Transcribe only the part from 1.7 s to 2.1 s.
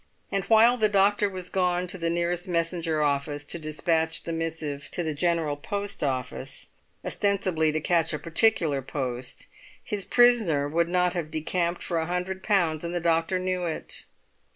to the